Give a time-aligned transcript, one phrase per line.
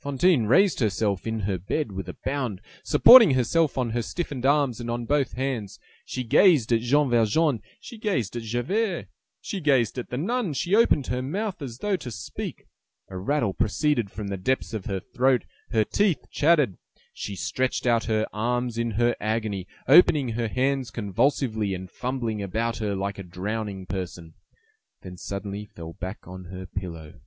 [0.00, 1.38] Fantine raised herself in
[1.68, 6.24] bed with a bound, supporting herself on her stiffened arms and on both hands: she
[6.24, 9.06] gazed at Jean Valjean, she gazed at Javert,
[9.40, 12.66] she gazed at the nun, she opened her mouth as though to speak;
[13.08, 16.76] a rattle proceeded from the depths of her throat, her teeth chattered;
[17.12, 22.78] she stretched out her arms in her agony, opening her hands convulsively, and fumbling about
[22.78, 24.34] her like a drowning person;
[25.02, 27.20] then suddenly fell back on her pillow.